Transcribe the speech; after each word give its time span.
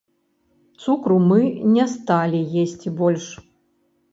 Цукру 0.85 1.17
мы 1.31 1.39
не 1.75 1.85
сталі 1.93 2.41
есці 2.63 2.95
больш. 3.03 3.25